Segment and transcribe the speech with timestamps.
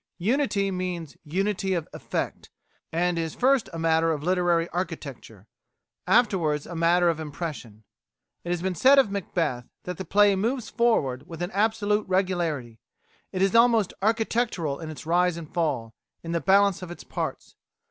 [0.17, 2.49] Unity means unity of effect,
[2.91, 5.45] and is first a matter of literary architecture
[6.07, 7.83] afterwards a matter of impression.
[8.43, 12.79] It has been said of Macbeth that "the play moves forward with an absolute regularity;
[13.31, 15.93] it is almost architectural in its rise and fall,
[16.23, 17.55] in the balance of its parts.